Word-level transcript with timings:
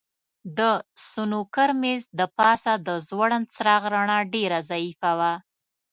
د 0.57 0.59
سنوکر 1.09 1.69
مېز 1.81 2.03
د 2.19 2.21
پاسه 2.37 2.73
د 2.87 2.89
ځوړند 3.07 3.45
څراغ 3.53 3.83
رڼا 3.93 4.19
ډېره 4.33 4.59
ضعیفه 4.69 5.11
وه. 5.19 5.33